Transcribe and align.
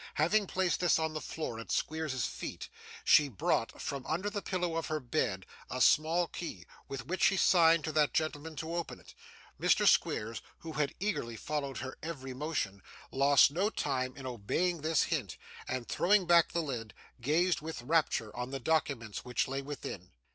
Having 0.15 0.47
placed 0.47 0.79
this 0.79 0.97
on 0.97 1.13
the 1.13 1.21
floor 1.21 1.59
at 1.59 1.71
Squeers's 1.71 2.25
feet, 2.25 2.69
she 3.03 3.29
brought, 3.29 3.79
from 3.79 4.03
under 4.07 4.31
the 4.31 4.41
pillow 4.41 4.75
of 4.75 4.87
her 4.87 4.99
bed, 4.99 5.45
a 5.69 5.79
small 5.79 6.25
key, 6.25 6.65
with 6.87 7.05
which 7.05 7.21
she 7.25 7.37
signed 7.37 7.83
to 7.83 7.91
that 7.91 8.11
gentleman 8.11 8.55
to 8.55 8.75
open 8.75 8.99
it. 8.99 9.13
Mr. 9.59 9.87
Squeers, 9.87 10.41
who 10.61 10.71
had 10.71 10.95
eagerly 10.99 11.35
followed 11.35 11.77
her 11.77 11.99
every 12.01 12.33
motion, 12.33 12.81
lost 13.11 13.51
no 13.51 13.69
time 13.69 14.17
in 14.17 14.25
obeying 14.25 14.81
this 14.81 15.03
hint: 15.03 15.37
and, 15.67 15.87
throwing 15.87 16.25
back 16.25 16.51
the 16.51 16.63
lid, 16.63 16.95
gazed 17.21 17.61
with 17.61 17.83
rapture 17.83 18.35
on 18.35 18.49
the 18.49 18.59
documents 18.59 19.23
which 19.23 19.47
lay 19.47 19.61
within. 19.61 20.09